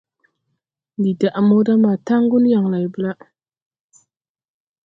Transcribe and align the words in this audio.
Ndi 0.97 1.11
daʼ 1.19 1.35
mota 1.47 1.73
ma 1.83 1.91
taŋgu 2.07 2.37
yaŋ 2.51 2.65
layblaʼ. 2.73 3.19